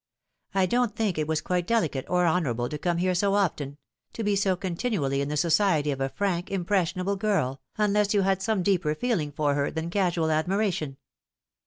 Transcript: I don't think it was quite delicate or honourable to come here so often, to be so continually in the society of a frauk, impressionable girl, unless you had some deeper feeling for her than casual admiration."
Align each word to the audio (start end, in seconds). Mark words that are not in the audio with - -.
I 0.55 0.65
don't 0.65 0.95
think 0.95 1.19
it 1.19 1.27
was 1.27 1.41
quite 1.41 1.67
delicate 1.67 2.05
or 2.09 2.25
honourable 2.25 2.67
to 2.69 2.79
come 2.79 2.97
here 2.97 3.13
so 3.13 3.35
often, 3.35 3.77
to 4.13 4.23
be 4.23 4.35
so 4.35 4.55
continually 4.55 5.21
in 5.21 5.29
the 5.29 5.37
society 5.37 5.91
of 5.91 6.01
a 6.01 6.09
frauk, 6.09 6.49
impressionable 6.49 7.17
girl, 7.17 7.61
unless 7.77 8.11
you 8.11 8.21
had 8.23 8.41
some 8.41 8.63
deeper 8.63 8.95
feeling 8.95 9.31
for 9.31 9.53
her 9.53 9.69
than 9.69 9.91
casual 9.91 10.31
admiration." 10.31 10.97